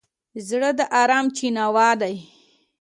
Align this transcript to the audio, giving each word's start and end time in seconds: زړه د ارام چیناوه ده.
زړه 0.47 0.69
د 0.77 0.79
ارام 1.01 1.25
چیناوه 1.37 1.89
ده. 2.01 2.11